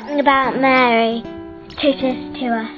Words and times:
something 0.00 0.20
about 0.20 0.58
Mary 0.58 1.22
teaches 1.68 2.40
to 2.40 2.46
us. 2.46 2.76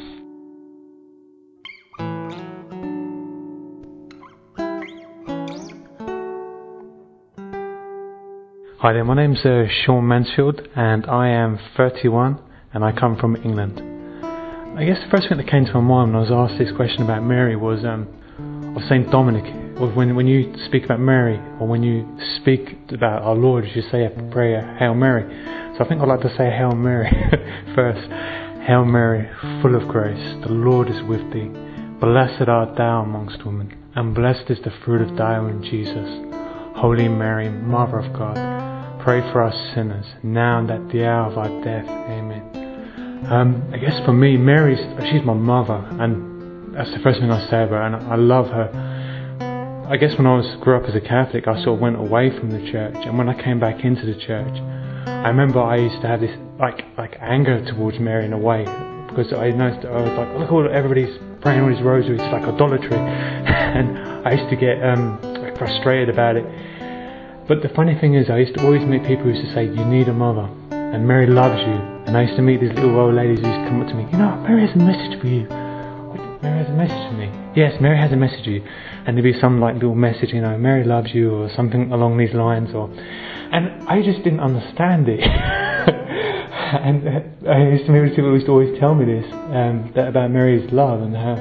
Hi 8.80 8.92
there, 8.92 9.04
my 9.04 9.14
name's 9.14 9.44
uh, 9.44 9.66
Sean 9.84 10.08
Mansfield 10.08 10.62
and 10.74 11.06
I 11.06 11.28
am 11.28 11.60
31 11.76 12.40
and 12.74 12.84
I 12.84 12.90
come 12.90 13.16
from 13.16 13.36
England. 13.36 13.80
I 14.76 14.84
guess 14.84 14.98
the 15.04 15.08
first 15.10 15.28
thing 15.28 15.38
that 15.38 15.46
came 15.46 15.64
to 15.66 15.74
my 15.74 15.80
mind 15.80 16.12
when 16.12 16.16
I 16.16 16.28
was 16.28 16.50
asked 16.50 16.58
this 16.58 16.74
question 16.74 17.02
about 17.02 17.22
Mary 17.22 17.54
was 17.54 17.84
um, 17.84 18.08
of 18.76 18.82
Saint 18.88 19.10
Dominic. 19.12 19.44
When 19.96 20.14
when 20.14 20.26
you 20.26 20.54
speak 20.66 20.84
about 20.84 21.00
Mary 21.00 21.36
or 21.60 21.66
when 21.66 21.82
you 21.82 22.06
speak 22.40 22.76
about 22.90 23.22
our 23.22 23.34
Lord, 23.34 23.64
you 23.74 23.82
say 23.90 24.04
a 24.06 24.10
prayer, 24.30 24.76
Hail 24.78 24.94
Mary. 24.94 25.61
So 25.76 25.84
I 25.84 25.88
think 25.88 26.00
I'd 26.00 26.08
like 26.08 26.20
to 26.20 26.36
say 26.36 26.50
Hail 26.50 26.72
Mary 26.72 27.10
first. 27.74 28.08
Hail 28.66 28.84
Mary, 28.84 29.28
full 29.60 29.74
of 29.74 29.88
grace, 29.88 30.36
the 30.42 30.52
Lord 30.52 30.88
is 30.88 31.02
with 31.02 31.32
thee. 31.32 31.50
Blessed 32.00 32.48
art 32.48 32.76
thou 32.76 33.02
amongst 33.02 33.44
women, 33.44 33.76
and 33.94 34.14
blessed 34.14 34.50
is 34.50 34.58
the 34.64 34.72
fruit 34.84 35.02
of 35.02 35.16
thy 35.16 35.38
womb, 35.40 35.62
Jesus. 35.62 36.08
Holy 36.76 37.08
Mary, 37.08 37.48
Mother 37.48 37.98
of 37.98 38.12
God 38.12 38.62
Pray 39.02 39.20
for 39.32 39.42
us 39.42 39.74
sinners, 39.74 40.06
now 40.22 40.60
and 40.60 40.70
at 40.70 40.88
the 40.90 41.04
hour 41.04 41.26
of 41.28 41.36
our 41.36 41.48
death. 41.64 41.88
Amen. 41.88 43.26
Um, 43.28 43.68
I 43.74 43.78
guess 43.78 43.98
for 44.04 44.12
me, 44.12 44.36
Mary's, 44.36 44.78
she's 45.10 45.24
my 45.24 45.34
mother, 45.34 45.84
and 45.98 46.72
that's 46.72 46.92
the 46.92 47.00
first 47.00 47.18
thing 47.18 47.28
I 47.28 47.40
say 47.50 47.64
about 47.64 47.70
her, 47.70 47.82
and 47.82 47.96
I 47.96 48.14
love 48.14 48.46
her. 48.50 49.88
I 49.90 49.96
guess 49.96 50.16
when 50.16 50.28
I 50.28 50.36
was 50.36 50.46
grew 50.60 50.76
up 50.76 50.88
as 50.88 50.94
a 50.94 51.00
Catholic, 51.00 51.48
I 51.48 51.54
sort 51.64 51.74
of 51.74 51.80
went 51.80 51.96
away 51.96 52.30
from 52.30 52.52
the 52.52 52.70
church, 52.70 52.94
and 52.94 53.18
when 53.18 53.28
I 53.28 53.34
came 53.42 53.58
back 53.58 53.84
into 53.84 54.06
the 54.06 54.14
church, 54.14 54.54
I 55.06 55.28
remember 55.28 55.60
I 55.60 55.76
used 55.76 56.00
to 56.02 56.08
have 56.08 56.20
this 56.20 56.36
like 56.58 56.84
like 56.96 57.16
anger 57.20 57.64
towards 57.64 57.98
Mary 57.98 58.24
in 58.24 58.32
a 58.32 58.38
way 58.38 58.64
because 59.08 59.32
I 59.32 59.50
noticed 59.50 59.86
I 59.86 60.00
was 60.00 60.12
like, 60.16 60.38
look, 60.38 60.52
all 60.52 60.68
everybody's 60.72 61.18
praying 61.42 61.60
all 61.60 61.68
these 61.68 61.82
rosaries, 61.82 62.20
it's 62.20 62.32
like 62.32 62.44
idolatry, 62.44 62.96
and 62.96 63.98
I 64.26 64.32
used 64.32 64.48
to 64.48 64.56
get 64.56 64.82
um, 64.82 65.18
frustrated 65.58 66.08
about 66.08 66.36
it. 66.36 66.46
But 67.46 67.60
the 67.60 67.68
funny 67.74 67.98
thing 67.98 68.14
is, 68.14 68.30
I 68.30 68.38
used 68.38 68.54
to 68.54 68.64
always 68.64 68.82
meet 68.86 69.02
people 69.02 69.24
who 69.24 69.34
used 69.34 69.44
to 69.44 69.52
say, 69.52 69.64
You 69.64 69.84
need 69.84 70.08
a 70.08 70.14
mother, 70.14 70.48
and 70.70 71.06
Mary 71.06 71.26
loves 71.26 71.60
you. 71.60 71.76
And 72.06 72.16
I 72.16 72.22
used 72.22 72.36
to 72.36 72.42
meet 72.42 72.60
these 72.60 72.72
little 72.72 72.98
old 72.98 73.14
ladies 73.14 73.40
who 73.40 73.46
used 73.46 73.60
to 73.60 73.68
come 73.68 73.82
up 73.82 73.88
to 73.88 73.94
me, 73.94 74.06
You 74.10 74.18
know, 74.18 74.36
Mary 74.46 74.66
has 74.66 74.74
a 74.74 74.78
message 74.78 75.20
for 75.20 75.26
you. 75.26 75.44
Mary 76.40 76.58
has 76.58 76.68
a 76.68 76.78
message 76.78 77.04
for 77.10 77.18
me. 77.18 77.28
Yes, 77.54 77.80
Mary 77.80 77.98
has 77.98 78.12
a 78.12 78.16
message 78.16 78.44
for 78.44 78.50
you. 78.50 78.64
And 79.06 79.16
there'd 79.16 79.24
be 79.24 79.38
some 79.38 79.60
like 79.60 79.74
little 79.74 79.94
message, 79.94 80.30
you 80.32 80.40
know, 80.40 80.56
Mary 80.56 80.84
loves 80.84 81.12
you, 81.12 81.34
or 81.34 81.50
something 81.54 81.92
along 81.92 82.16
these 82.18 82.32
lines, 82.32 82.70
or. 82.74 82.88
And 83.52 83.86
I 83.86 84.02
just 84.02 84.24
didn't 84.24 84.40
understand 84.40 85.08
it. 85.08 85.20
and 86.72 87.48
I 87.48 87.68
used 87.68 87.84
to 87.84 87.92
meet 87.92 88.16
people 88.16 88.32
used 88.32 88.46
to 88.46 88.52
always 88.52 88.78
tell 88.80 88.94
me 88.94 89.04
this 89.04 89.30
um, 89.32 89.92
that 89.94 90.08
about 90.08 90.30
Mary's 90.30 90.72
love 90.72 91.02
and 91.02 91.14
how 91.14 91.36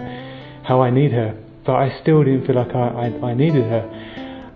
how 0.64 0.82
I 0.82 0.90
need 0.92 1.12
her, 1.14 1.38
but 1.66 1.74
I 1.74 2.00
still 2.02 2.24
didn't 2.24 2.46
feel 2.46 2.56
like 2.56 2.76
I, 2.76 3.10
I, 3.10 3.32
I 3.32 3.34
needed 3.34 3.64
her. 3.64 3.84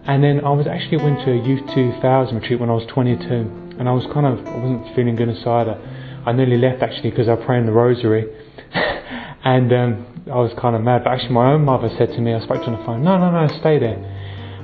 And 0.06 0.24
then 0.24 0.46
I 0.46 0.52
was 0.52 0.68
actually 0.68 0.98
went 0.98 1.20
to 1.26 1.32
a 1.32 1.36
Youth 1.36 1.64
2000 1.74 2.36
retreat 2.36 2.60
when 2.60 2.70
I 2.70 2.74
was 2.74 2.86
22, 2.94 3.26
and 3.80 3.90
I 3.90 3.92
was 3.92 4.06
kind 4.14 4.28
of 4.28 4.46
I 4.46 4.58
wasn't 4.58 4.96
feeling 4.96 5.16
good 5.16 5.30
inside. 5.30 5.68
I 6.26 6.32
nearly 6.34 6.58
left 6.58 6.84
actually 6.84 7.10
because 7.10 7.30
I 7.30 7.36
prayed 7.36 7.66
the 7.66 7.72
rosary, 7.72 8.28
and 9.46 9.72
um, 9.74 10.24
I 10.28 10.38
was 10.44 10.52
kind 10.60 10.76
of 10.76 10.84
mad. 10.84 11.04
But 11.06 11.14
actually, 11.14 11.34
my 11.34 11.54
own 11.54 11.64
mother 11.64 11.90
said 11.98 12.10
to 12.10 12.20
me, 12.20 12.34
I 12.34 12.44
spoke 12.44 12.60
to 12.66 12.66
her 12.66 12.74
on 12.74 12.80
the 12.80 12.86
phone, 12.86 13.04
no, 13.04 13.18
no, 13.18 13.32
no, 13.32 13.48
stay 13.60 13.80
there. 13.80 14.15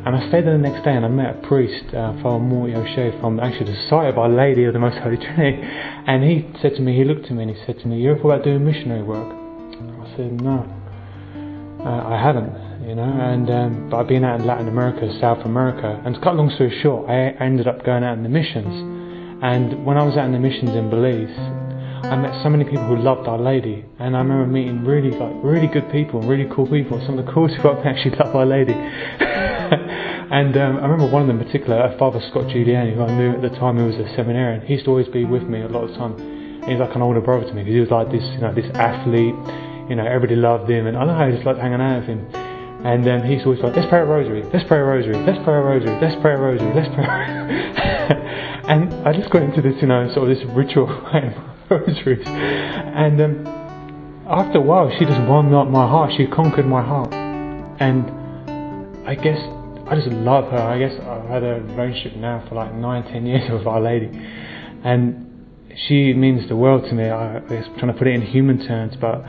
And 0.04 0.16
I 0.16 0.28
stayed 0.30 0.46
there 0.46 0.58
the 0.58 0.64
next 0.64 0.84
day, 0.84 0.96
and 0.96 1.06
I 1.06 1.10
met 1.10 1.36
a 1.38 1.48
priest, 1.48 1.94
uh, 1.94 2.14
Father 2.24 2.40
Morty 2.40 2.74
O'Shea, 2.74 3.18
from 3.20 3.40
actually 3.40 3.72
the 3.72 3.82
Society 3.84 4.10
of 4.10 4.18
Our 4.18 4.30
Lady 4.30 4.66
of 4.66 4.74
the 4.74 4.80
Most 4.80 4.98
Holy 4.98 5.18
Trinity. 5.22 5.62
And 5.62 6.24
he 6.24 6.50
said 6.62 6.76
to 6.76 6.82
me, 6.82 6.98
he 6.98 7.04
looked 7.04 7.26
at 7.26 7.32
me 7.32 7.44
and 7.44 7.56
he 7.56 7.66
said 7.66 7.80
to 7.80 7.88
me, 7.88 8.02
"You 8.02 8.12
ever 8.12 8.22
about 8.22 8.44
doing 8.44 8.66
missionary 8.66 9.04
work?" 9.04 9.30
I 9.30 10.16
said, 10.18 10.42
"No, 10.42 10.66
uh, 11.86 12.08
I 12.08 12.22
haven't." 12.22 12.72
you 12.86 12.96
know. 12.96 13.04
And 13.04 13.50
um, 13.50 13.90
but 13.90 13.98
I've 13.98 14.08
been 14.08 14.24
out 14.24 14.42
in 14.42 14.48
Latin 14.48 14.68
America, 14.68 15.08
South 15.20 15.46
America, 15.46 16.02
and 16.06 16.16
to 16.16 16.22
cut 16.22 16.36
long 16.36 16.50
story 16.50 16.78
short, 16.82 17.10
I, 17.10 17.30
ended 17.44 17.68
up 17.68 17.86
going 17.86 18.04
out 18.04 18.18
in 18.18 18.24
the 18.24 18.30
missions. 18.30 18.74
And 19.44 19.86
when 19.86 19.98
I 19.98 20.04
was 20.04 20.18
out 20.18 20.26
in 20.26 20.34
the 20.34 20.40
missions 20.40 20.72
in 20.72 20.90
Belize, 20.90 21.34
I 22.06 22.16
met 22.16 22.44
so 22.44 22.50
many 22.50 22.64
people 22.64 22.86
who 22.86 22.98
loved 22.98 23.28
Our 23.28 23.40
Lady, 23.40 23.86
and 24.00 24.16
I 24.16 24.20
remember 24.20 24.46
meeting 24.46 24.84
really 24.84 25.12
like 25.12 25.34
really 25.44 25.68
good 25.68 25.92
people, 25.92 26.22
really 26.22 26.50
cool 26.54 26.68
people. 26.68 27.02
Some 27.06 27.18
of 27.18 27.26
the 27.26 27.32
coolest 27.32 27.56
people 27.58 27.82
actually 27.86 28.16
love 28.18 28.36
Our 28.36 28.46
Lady. 28.46 28.74
and 30.32 30.58
um, 30.58 30.78
I 30.78 30.88
remember 30.88 31.08
one 31.08 31.22
of 31.22 31.28
them 31.28 31.40
in 31.40 31.46
particular, 31.46 31.96
Father 31.98 32.20
Scott 32.30 32.46
Giuliani, 32.52 32.94
who 32.94 33.04
I 33.04 33.16
knew 33.16 33.32
at 33.32 33.42
the 33.42 33.56
time 33.56 33.78
who 33.78 33.86
was 33.86 33.96
a 33.96 34.08
seminarian. 34.16 34.66
He 34.66 34.74
used 34.74 34.86
to 34.86 34.92
always 34.92 35.08
be 35.08 35.24
with 35.24 35.44
me 35.44 35.62
a 35.62 35.68
lot 35.68 35.86
of 35.86 35.92
the 35.92 35.98
time. 35.98 36.18
He's 36.68 36.80
like 36.80 36.94
an 36.94 37.02
older 37.02 37.22
brother 37.22 37.48
to 37.48 37.54
me 37.54 37.64
because 37.64 37.74
he 37.74 37.80
was 37.80 37.90
like 37.90 38.12
this, 38.12 38.24
you 38.36 38.40
know, 38.40 38.54
this 38.54 38.70
athlete. 38.76 39.36
You 39.90 39.96
know, 39.96 40.06
everybody 40.06 40.36
loved 40.36 40.70
him, 40.70 40.88
and 40.88 40.98
I 40.98 41.06
don't 41.06 41.18
know, 41.18 41.32
just 41.32 41.46
liked 41.46 41.60
hanging 41.60 41.80
out 41.80 42.02
with 42.02 42.10
him. 42.10 42.28
And 42.84 43.08
um, 43.08 43.24
he's 43.24 43.44
always 43.46 43.62
like, 43.62 43.76
let's 43.76 43.88
pray 43.88 44.00
a 44.00 44.06
rosary, 44.06 44.44
let's 44.52 44.68
pray 44.68 44.80
a 44.80 44.84
rosary, 44.84 45.16
let's 45.24 45.42
pray 45.44 45.56
a 45.56 45.62
rosary, 45.62 45.96
let's 46.02 46.20
pray 46.22 46.34
a 46.34 46.38
rosary, 46.38 46.74
let's 46.74 46.90
pray 46.96 47.06
and 48.68 48.94
I 49.08 49.14
just 49.14 49.30
got 49.30 49.44
into 49.44 49.62
this, 49.62 49.76
you 49.82 49.88
know, 49.88 50.12
sort 50.14 50.30
of 50.30 50.38
this 50.38 50.46
ritual 50.56 50.90
of 51.14 51.34
rosaries. 51.70 52.26
And 52.28 53.22
um, 53.22 53.48
after 54.28 54.58
a 54.58 54.62
while, 54.62 54.92
she 54.98 55.06
just 55.06 55.22
won 55.28 55.52
my 55.52 55.88
heart. 55.88 56.12
She 56.18 56.28
conquered 56.28 56.66
my 56.66 56.82
heart. 56.82 57.14
And 57.14 58.10
I 59.08 59.16
guess 59.16 59.40
I 59.92 59.96
just 59.96 60.08
love 60.08 60.50
her. 60.52 60.58
I 60.58 60.80
guess 60.80 60.94
I've 61.02 61.28
had 61.28 61.44
a 61.44 61.60
relationship 61.76 62.16
now 62.16 62.46
for 62.48 62.56
like 62.56 62.74
nine, 62.74 63.04
ten 63.12 63.26
years 63.26 63.44
with 63.52 63.68
Our 63.68 63.82
Lady. 63.82 64.10
And 64.86 65.50
she 65.86 66.14
means 66.14 66.48
the 66.48 66.56
world 66.56 66.86
to 66.86 66.94
me. 66.94 67.10
I'm 67.10 67.46
trying 67.46 67.92
to 67.92 67.94
put 67.94 68.08
it 68.08 68.16
in 68.16 68.22
human 68.22 68.66
terms, 68.66 68.96
but 69.02 69.22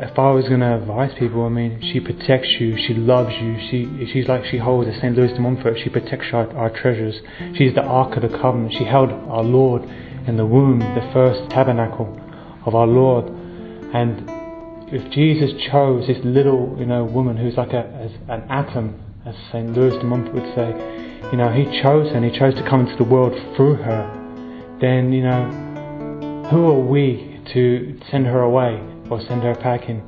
if 0.00 0.18
I 0.18 0.30
was 0.30 0.48
going 0.48 0.60
to 0.60 0.76
advise 0.76 1.12
people, 1.18 1.44
I 1.44 1.50
mean, 1.50 1.82
she 1.92 2.00
protects 2.00 2.48
you, 2.58 2.78
she 2.78 2.94
loves 2.94 3.34
you, 3.38 3.58
she 3.68 4.10
she's 4.10 4.26
like 4.28 4.46
she 4.46 4.56
holds 4.56 4.88
a 4.88 4.94
St. 4.94 5.14
Louis 5.14 5.30
de 5.30 5.40
Montfort, 5.40 5.76
she 5.84 5.90
protects 5.90 6.28
our, 6.32 6.50
our 6.56 6.70
treasures. 6.70 7.16
She's 7.54 7.74
the 7.74 7.82
Ark 7.82 8.16
of 8.16 8.22
the 8.22 8.34
Covenant. 8.38 8.72
She 8.78 8.84
held 8.84 9.10
our 9.10 9.44
Lord 9.44 9.82
in 10.26 10.38
the 10.38 10.46
womb, 10.46 10.78
the 10.78 11.10
first 11.12 11.50
tabernacle 11.50 12.18
of 12.64 12.74
our 12.74 12.86
Lord. 12.86 13.26
And 13.92 14.24
if 14.90 15.10
Jesus 15.12 15.50
chose 15.70 16.06
this 16.06 16.18
little, 16.24 16.76
you 16.78 16.86
know, 16.86 17.04
woman 17.04 17.36
who's 17.36 17.58
like 17.58 17.74
a, 17.74 18.10
an 18.28 18.44
atom, 18.48 19.02
as 19.28 19.36
St. 19.52 19.76
Louis 19.76 19.96
de 19.98 20.04
Montfort 20.04 20.34
would 20.34 20.54
say, 20.54 20.68
you 21.30 21.36
know, 21.36 21.52
he 21.52 21.64
chose 21.82 22.08
her 22.10 22.16
and 22.16 22.24
he 22.24 22.36
chose 22.36 22.54
to 22.54 22.68
come 22.68 22.86
into 22.86 22.96
the 22.96 23.04
world 23.04 23.32
through 23.54 23.76
her, 23.76 24.78
then, 24.80 25.12
you 25.12 25.22
know, 25.22 26.46
who 26.50 26.66
are 26.66 26.80
we 26.80 27.40
to 27.52 28.00
send 28.10 28.26
her 28.26 28.40
away? 28.40 28.80
or 29.10 29.20
send 29.26 29.42
her 29.42 29.54
packing. 29.54 30.02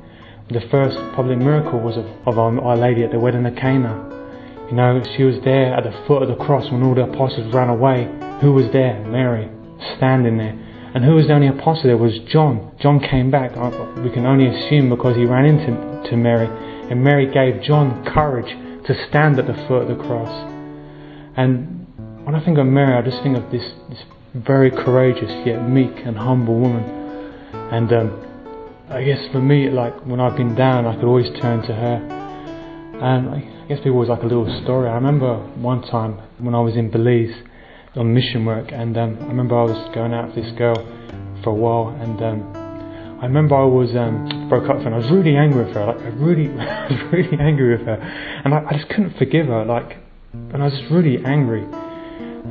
The 0.49 0.61
first 0.69 0.97
public 1.15 1.37
miracle 1.37 1.79
was 1.79 1.97
of, 1.97 2.05
of 2.27 2.37
Our 2.37 2.75
Lady 2.75 3.03
at 3.03 3.11
the 3.11 3.19
wedding 3.19 3.45
of 3.45 3.55
Cana. 3.55 4.07
You 4.69 4.75
know, 4.75 5.01
she 5.15 5.23
was 5.23 5.35
there 5.43 5.73
at 5.73 5.83
the 5.83 5.91
foot 6.07 6.23
of 6.23 6.29
the 6.29 6.43
cross 6.43 6.71
when 6.71 6.83
all 6.83 6.95
the 6.95 7.03
apostles 7.03 7.53
ran 7.53 7.69
away. 7.69 8.09
Who 8.41 8.53
was 8.53 8.71
there? 8.71 8.99
Mary, 9.07 9.49
standing 9.97 10.37
there. 10.37 10.57
And 10.93 11.05
who 11.05 11.15
was 11.15 11.27
the 11.27 11.33
only 11.33 11.47
apostle 11.47 11.83
there? 11.83 11.97
Was 11.97 12.19
John. 12.27 12.75
John 12.79 12.99
came 12.99 13.31
back. 13.31 13.55
Uh, 13.55 13.71
we 14.03 14.09
can 14.11 14.25
only 14.25 14.47
assume 14.47 14.89
because 14.89 15.15
he 15.15 15.25
ran 15.25 15.45
into 15.45 16.09
to 16.09 16.17
Mary. 16.17 16.47
And 16.91 17.03
Mary 17.03 17.31
gave 17.31 17.63
John 17.63 18.03
courage 18.05 18.51
to 18.85 19.07
stand 19.09 19.39
at 19.39 19.47
the 19.47 19.53
foot 19.67 19.83
of 19.83 19.97
the 19.97 20.03
cross. 20.03 20.29
And 21.37 21.87
when 22.25 22.35
I 22.35 22.43
think 22.43 22.57
of 22.57 22.65
Mary, 22.65 22.95
I 22.95 23.01
just 23.01 23.21
think 23.23 23.37
of 23.37 23.51
this, 23.51 23.63
this 23.89 23.99
very 24.33 24.71
courageous 24.71 25.31
yet 25.45 25.67
meek 25.67 25.91
and 26.05 26.17
humble 26.17 26.59
woman. 26.59 26.83
And 27.71 27.91
um, 27.93 28.87
I 28.89 29.03
guess 29.03 29.19
for 29.31 29.41
me, 29.41 29.69
like 29.69 29.93
when 30.05 30.19
I've 30.19 30.35
been 30.35 30.55
down, 30.55 30.85
I 30.85 30.95
could 30.95 31.05
always 31.05 31.29
turn 31.41 31.61
to 31.63 31.73
her. 31.73 32.17
And 33.01 33.29
I 33.29 33.65
guess 33.67 33.79
people 33.79 33.93
always 33.93 34.09
like 34.09 34.21
a 34.21 34.27
little 34.27 34.61
story. 34.63 34.89
I 34.89 34.95
remember 34.95 35.37
one 35.55 35.81
time 35.81 36.19
when 36.37 36.53
I 36.53 36.59
was 36.59 36.75
in 36.75 36.91
Belize 36.91 37.33
on 37.95 38.13
mission 38.13 38.45
work, 38.45 38.71
and 38.71 38.97
um, 38.97 39.17
I 39.21 39.25
remember 39.25 39.57
I 39.57 39.63
was 39.63 39.95
going 39.95 40.13
out 40.13 40.27
with 40.27 40.35
this 40.35 40.51
girl 40.57 40.75
for 41.43 41.49
a 41.49 41.53
while, 41.53 41.89
and 41.99 42.21
um, 42.21 42.60
I 43.21 43.25
remember 43.25 43.55
I 43.55 43.65
was 43.65 43.95
um, 43.95 44.49
broke 44.49 44.67
up 44.67 44.77
with 44.77 44.85
her, 44.85 44.91
and 44.91 44.95
I 44.95 44.97
was 44.97 45.11
really 45.11 45.37
angry 45.37 45.63
with 45.63 45.75
her. 45.75 45.85
Like 45.85 46.01
I 46.01 46.09
really, 46.17 46.49
I 46.59 46.87
was 46.89 47.13
really 47.13 47.37
angry 47.39 47.77
with 47.77 47.85
her, 47.85 47.93
and 47.93 48.53
I, 48.53 48.65
I 48.67 48.73
just 48.73 48.89
couldn't 48.89 49.15
forgive 49.17 49.45
her. 49.45 49.63
Like, 49.63 49.97
and 50.33 50.57
I 50.57 50.65
was 50.65 50.73
just 50.73 50.91
really 50.91 51.23
angry. 51.23 51.63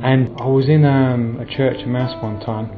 And 0.01 0.39
I 0.39 0.47
was 0.47 0.69
in 0.69 0.85
um, 0.85 1.39
a 1.41 1.45
church 1.45 1.85
mass 1.85 2.15
one 2.23 2.39
time, 2.39 2.71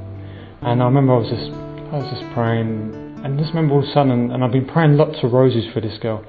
and 0.64 0.82
I 0.82 0.86
remember 0.86 1.14
I 1.14 1.18
was 1.20 1.30
just, 1.30 1.52
I 1.94 1.98
was 2.02 2.10
just 2.10 2.34
praying 2.34 3.04
and 3.24 3.40
just 3.40 3.54
remember 3.54 3.76
all 3.76 3.84
of 3.84 3.88
a 3.88 3.94
sudden, 3.94 4.32
and 4.32 4.44
I've 4.44 4.52
been 4.52 4.66
praying 4.66 4.98
lots 4.98 5.24
of 5.24 5.32
roses 5.32 5.64
for 5.74 5.80
this 5.80 5.98
girl. 6.00 6.26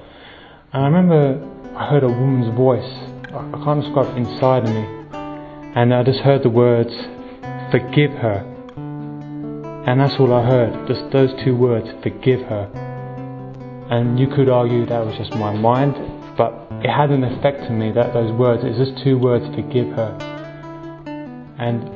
And 0.71 0.83
I 0.83 0.85
remember 0.85 1.43
I 1.75 1.89
heard 1.89 2.03
a 2.03 2.07
woman's 2.07 2.55
voice. 2.55 2.87
I, 3.33 3.41
I 3.41 3.63
can't 3.65 3.81
describe 3.81 4.15
it 4.15 4.17
inside 4.17 4.63
of 4.63 4.69
me. 4.69 4.85
And 5.75 5.93
I 5.93 6.03
just 6.03 6.19
heard 6.19 6.43
the 6.43 6.49
words, 6.49 6.93
forgive 7.69 8.11
her. 8.11 8.54
And 9.87 9.99
that's 9.99 10.15
all 10.19 10.33
I 10.33 10.43
heard. 10.43 10.87
Just 10.87 11.11
those 11.11 11.29
two 11.43 11.55
words, 11.55 11.87
forgive 12.01 12.41
her. 12.47 12.65
And 13.91 14.19
you 14.19 14.27
could 14.27 14.49
argue 14.49 14.85
that 14.87 15.05
was 15.05 15.15
just 15.15 15.33
my 15.35 15.53
mind, 15.53 15.93
but 16.35 16.67
it 16.83 16.89
had 16.89 17.11
an 17.11 17.23
effect 17.23 17.61
on 17.69 17.77
me 17.77 17.91
that 17.91 18.11
those 18.13 18.31
words, 18.31 18.63
it's 18.65 18.79
just 18.79 19.03
two 19.03 19.19
words, 19.19 19.45
forgive 19.53 19.89
her. 19.93 20.17
And 21.59 21.87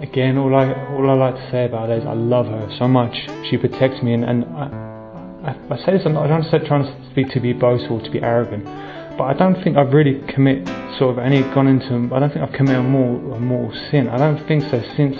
again, 0.00 0.38
all 0.38 0.54
I 0.54 0.72
all 0.94 1.10
I 1.10 1.14
like 1.14 1.34
to 1.34 1.50
say 1.50 1.64
about 1.66 1.88
her 1.88 1.96
is 1.96 2.06
I 2.06 2.14
love 2.14 2.46
her 2.46 2.68
so 2.78 2.86
much. 2.86 3.14
She 3.50 3.56
protects 3.56 4.00
me, 4.00 4.14
and, 4.14 4.24
and 4.24 4.44
I, 4.54 5.50
I, 5.50 5.74
I 5.74 5.76
say 5.84 5.98
this. 5.98 6.02
I'm 6.06 6.14
not, 6.14 6.24
I 6.24 6.28
don't 6.28 6.44
say 6.44 6.58
trying 6.66 6.84
to 6.84 7.14
be 7.16 7.24
to 7.24 7.40
be 7.40 7.52
boastful, 7.52 8.00
to 8.00 8.10
be 8.10 8.22
arrogant, 8.22 8.64
but 9.18 9.24
I 9.24 9.34
don't 9.34 9.60
think 9.64 9.76
I've 9.76 9.92
really 9.92 10.22
commit 10.32 10.68
sort 10.98 11.10
of 11.10 11.18
any 11.18 11.42
gone 11.54 11.66
into. 11.66 12.14
I 12.14 12.20
don't 12.20 12.30
think 12.30 12.46
I've 12.46 12.54
committed 12.54 12.78
a 12.78 12.82
mortal, 12.82 13.34
a 13.34 13.40
mortal 13.40 13.74
sin. 13.90 14.08
I 14.08 14.18
don't 14.18 14.46
think 14.46 14.62
so 14.70 14.80
since 14.96 15.18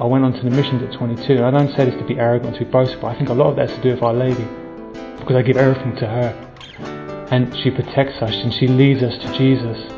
I 0.00 0.04
went 0.04 0.24
on 0.24 0.32
to 0.32 0.42
the 0.42 0.50
missions 0.50 0.82
at 0.82 0.92
22. 0.92 1.44
I 1.44 1.50
don't 1.50 1.74
say 1.76 1.84
this 1.86 1.94
to 1.94 2.04
be 2.04 2.18
arrogant, 2.18 2.54
or 2.54 2.58
to 2.58 2.64
be 2.64 2.70
boastful. 2.70 3.02
But 3.02 3.08
I 3.08 3.18
think 3.18 3.30
a 3.30 3.34
lot 3.34 3.50
of 3.50 3.56
that 3.56 3.68
has 3.68 3.76
to 3.78 3.82
do 3.82 3.90
with 3.90 4.02
Our 4.02 4.14
Lady, 4.14 4.46
because 5.18 5.36
I 5.36 5.42
give 5.42 5.56
everything 5.56 5.96
to 5.96 6.06
her, 6.06 6.48
and 7.30 7.54
she 7.58 7.70
protects 7.70 8.22
us 8.22 8.34
and 8.34 8.52
she 8.54 8.66
leads 8.66 9.02
us 9.02 9.12
to 9.18 9.36
Jesus 9.36 9.92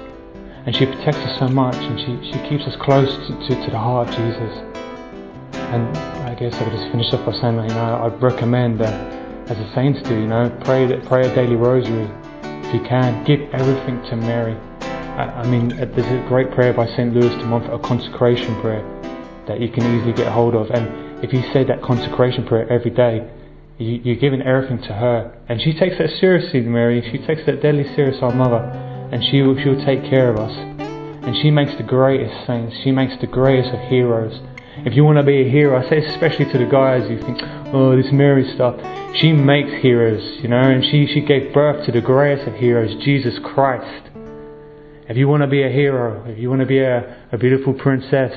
and 0.67 0.75
she 0.75 0.85
protects 0.85 1.19
us 1.19 1.38
so 1.38 1.49
much 1.49 1.76
and 1.76 1.99
she, 2.00 2.32
she 2.32 2.49
keeps 2.49 2.64
us 2.64 2.75
close 2.81 3.08
to, 3.08 3.49
to, 3.49 3.64
to 3.64 3.70
the 3.70 3.79
heart 3.79 4.08
of 4.08 4.14
Jesus. 4.17 4.58
And 5.70 5.97
I 6.26 6.35
guess 6.35 6.55
I 6.55 6.64
could 6.64 6.73
just 6.73 6.91
finish 6.91 7.12
up 7.12 7.25
by 7.25 7.32
saying 7.41 7.56
that, 7.56 7.69
you 7.69 7.75
know, 7.75 8.02
I'd 8.05 8.20
recommend 8.20 8.81
that 8.81 8.94
as 9.49 9.56
the 9.56 9.75
saints 9.75 10.02
do, 10.08 10.14
you 10.14 10.26
know, 10.26 10.50
pray, 10.64 10.87
that, 10.87 11.05
pray 11.05 11.31
a 11.31 11.35
daily 11.35 11.56
rosary 11.56 12.11
if 12.43 12.75
you 12.75 12.81
can. 12.81 13.25
Give 13.25 13.41
everything 13.52 14.02
to 14.11 14.17
Mary. 14.17 14.56
I, 14.82 15.43
I 15.43 15.47
mean, 15.47 15.73
uh, 15.73 15.85
there's 15.85 16.06
a 16.06 16.29
great 16.29 16.50
prayer 16.50 16.73
by 16.73 16.87
St. 16.87 17.14
Louis 17.14 17.29
de 17.29 17.47
Montfort, 17.47 17.81
a 17.81 17.82
consecration 17.87 18.61
prayer 18.61 19.00
that 19.46 19.60
you 19.60 19.69
can 19.69 19.84
easily 19.96 20.12
get 20.12 20.32
hold 20.32 20.54
of. 20.54 20.70
And 20.70 21.25
if 21.25 21.32
you 21.32 21.42
say 21.52 21.64
that 21.64 21.82
consecration 21.82 22.46
prayer 22.46 22.70
every 22.70 22.90
day, 22.90 23.28
you, 23.78 24.00
you're 24.04 24.16
giving 24.16 24.42
everything 24.42 24.82
to 24.82 24.92
her. 24.94 25.38
And 25.48 25.60
she 25.60 25.72
takes 25.72 25.98
that 25.98 26.10
seriously, 26.20 26.60
Mary. 26.60 27.02
She 27.10 27.19
takes 27.26 27.44
that 27.46 27.62
deadly 27.62 27.84
serious, 27.94 28.22
our 28.22 28.34
mother 28.34 28.88
and 29.12 29.25
she 29.25 29.42
will, 29.42 29.60
she 29.60 29.69
will 29.69 29.84
take 29.84 30.02
care 30.08 30.31
of 30.31 30.38
us. 30.38 30.52
And 30.56 31.37
she 31.42 31.50
makes 31.50 31.75
the 31.75 31.82
greatest 31.82 32.46
saints, 32.46 32.76
she 32.82 32.92
makes 32.92 33.20
the 33.20 33.26
greatest 33.26 33.70
of 33.75 33.81
heroes. 33.88 34.40
If 34.87 34.94
you 34.94 35.04
want 35.04 35.19
to 35.19 35.25
be 35.25 35.42
a 35.42 35.50
hero, 35.50 35.84
I 35.84 35.88
say 35.90 36.04
especially 36.06 36.46
to 36.52 36.58
the 36.58 36.64
guys 36.64 37.06
who 37.06 37.19
think, 37.20 37.38
oh, 37.75 37.96
this 38.00 38.10
Mary 38.12 38.50
stuff. 38.54 38.76
She 39.16 39.32
makes 39.32 39.70
heroes, 39.82 40.22
you 40.40 40.48
know, 40.48 40.60
and 40.60 40.84
she, 40.84 41.06
she 41.06 41.20
gave 41.20 41.52
birth 41.52 41.84
to 41.87 41.92
the 41.92 42.00
greatest 42.00 42.48
of 42.48 42.54
heroes, 42.54 42.94
Jesus 43.04 43.38
Christ. 43.42 44.08
If 45.08 45.16
you 45.16 45.26
want 45.26 45.42
to 45.42 45.48
be 45.48 45.64
a 45.64 45.69
hero, 45.69 46.25
if 46.26 46.38
you 46.38 46.48
want 46.48 46.60
to 46.60 46.66
be 46.66 46.78
a, 46.78 47.26
a 47.32 47.37
beautiful 47.37 47.75
princess, 47.75 48.32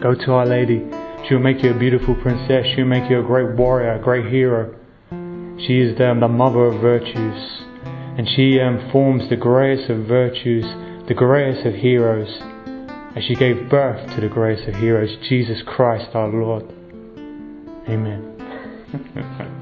go 0.00 0.14
to 0.14 0.32
Our 0.32 0.46
Lady. 0.46 0.84
She'll 1.28 1.38
make 1.38 1.62
you 1.62 1.70
a 1.70 1.78
beautiful 1.78 2.14
princess. 2.16 2.66
She'll 2.74 2.86
make 2.86 3.10
you 3.10 3.20
a 3.20 3.22
great 3.22 3.56
warrior, 3.56 3.94
a 3.94 4.02
great 4.02 4.26
hero. 4.26 4.74
She 5.66 5.80
is 5.80 5.98
the, 5.98 6.16
the 6.18 6.28
mother 6.28 6.66
of 6.66 6.80
virtues 6.80 7.58
and 8.18 8.28
she 8.34 8.58
um, 8.60 8.90
forms 8.90 9.30
the 9.30 9.36
greatest 9.36 9.88
of 9.88 10.06
virtues, 10.06 10.64
the 11.06 11.14
greatest 11.14 11.64
of 11.64 11.74
heroes, 11.74 12.28
as 13.16 13.22
she 13.22 13.36
gave 13.36 13.70
birth 13.70 14.12
to 14.16 14.20
the 14.20 14.28
greatest 14.28 14.68
of 14.68 14.74
heroes, 14.74 15.16
Jesus 15.28 15.62
Christ 15.64 16.08
our 16.14 16.28
Lord. 16.28 16.64
Amen. 17.88 19.54